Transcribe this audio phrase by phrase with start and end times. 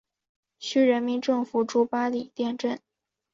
[0.57, 2.81] 区人民政府驻八里店镇。